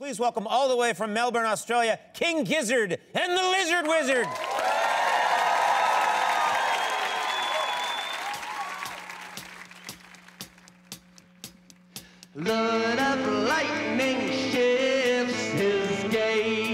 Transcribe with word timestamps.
Please 0.00 0.18
welcome 0.18 0.46
all 0.46 0.66
the 0.70 0.76
way 0.76 0.94
from 0.94 1.12
Melbourne, 1.12 1.44
Australia, 1.44 1.98
King 2.14 2.42
Gizzard 2.44 2.98
and 3.12 3.32
the 3.32 3.42
Lizard 3.50 3.86
Wizard. 3.86 4.26
Lord 12.34 12.98
of 12.98 13.46
lightning 13.46 14.30
shifts 14.30 15.42
his 15.50 16.10
gaze. 16.10 16.69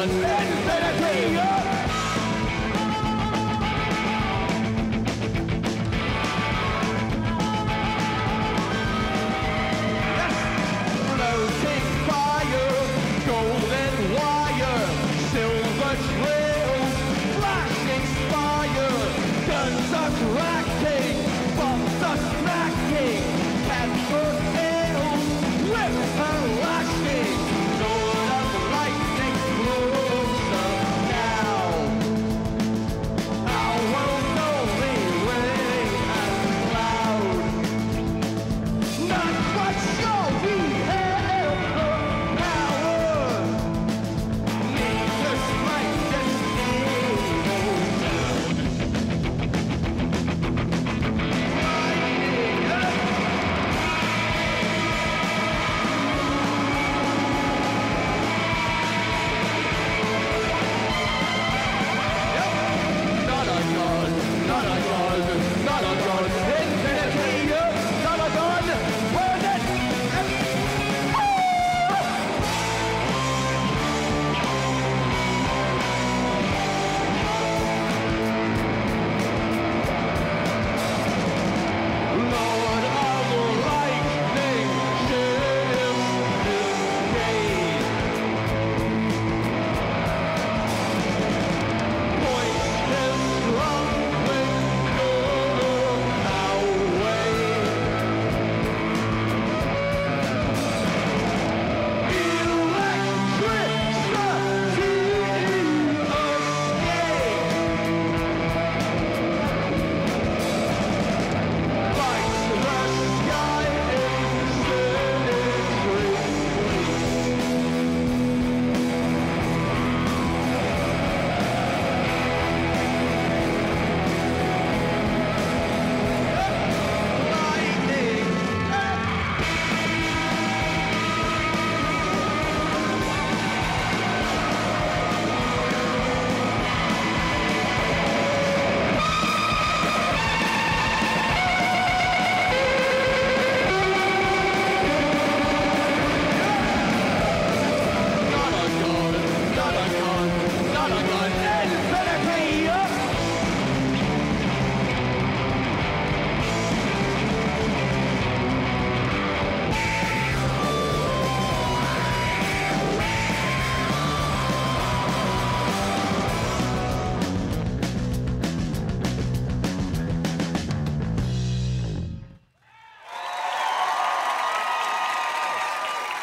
Allen. 0.00 0.67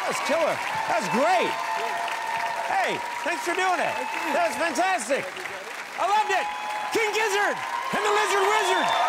That's 0.06 0.22
killer. 0.22 0.54
That's 0.86 1.08
great. 1.10 1.50
Hey, 2.70 2.94
thanks 3.26 3.42
for 3.42 3.58
doing 3.58 3.82
it. 3.82 3.94
That 4.30 4.54
was 4.54 4.54
fantastic. 4.54 5.26
I 5.98 6.06
loved 6.06 6.30
it. 6.30 6.46
King 6.94 7.10
Gizzard 7.10 7.58
and 7.58 8.02
the 8.06 8.12
Lizard 8.14 8.46
Wizard. 8.46 9.05